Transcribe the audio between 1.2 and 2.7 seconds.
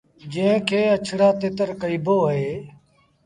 تتر ڪهيبو اهي۔